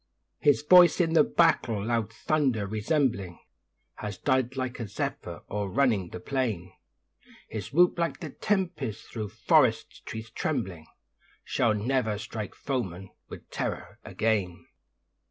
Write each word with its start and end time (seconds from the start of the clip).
His 0.39 0.63
voice 0.63 0.99
in 0.99 1.13
the 1.13 1.23
battle, 1.23 1.85
loud 1.85 2.11
thunder 2.11 2.65
resembling, 2.65 3.37
Has 3.97 4.17
died 4.17 4.55
like 4.57 4.79
a 4.79 4.87
zephyr 4.87 5.43
o'errunning 5.47 6.09
the 6.09 6.19
plain; 6.19 6.73
His 7.47 7.71
whoop 7.71 7.99
like 7.99 8.19
the 8.19 8.31
tempest 8.31 9.03
thro' 9.11 9.27
forest 9.27 10.03
trees 10.07 10.31
trembling, 10.31 10.87
Shall 11.43 11.75
never 11.75 12.17
strike 12.17 12.55
foemen 12.55 13.11
with 13.29 13.47
terror 13.51 13.99
again. 14.03 14.65